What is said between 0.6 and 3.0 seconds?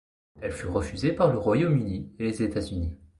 refusée par le Royaume-Uni et les États-Unis.